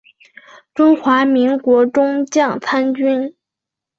[0.73, 3.35] 中华民国中将参军。